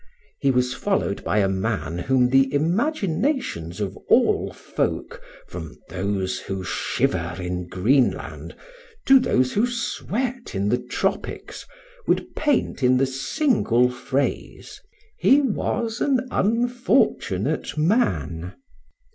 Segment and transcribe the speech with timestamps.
[0.39, 6.63] He was followed by a man whom the imaginations of all folk, from those who
[6.63, 8.55] shiver in Greenland
[9.05, 11.67] to those who sweat in the tropics,
[12.07, 14.81] would paint in the single phrase:
[15.19, 18.55] He was an unfortunate man.